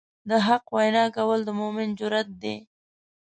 [0.29, 2.55] د حق وینا کول د مؤمن جرئت دی.